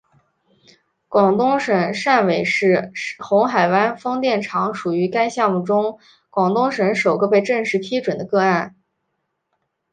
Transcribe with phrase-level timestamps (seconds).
[1.09, 5.99] 广东省汕尾市红海湾风电厂属于该项目中
[6.31, 8.75] 广东省首个被正式批准的个案。